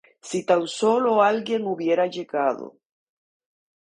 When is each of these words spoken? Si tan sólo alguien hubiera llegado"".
Si 0.19 0.41
tan 0.43 0.67
sólo 0.67 1.21
alguien 1.21 1.67
hubiera 1.67 2.07
llegado"". 2.07 2.79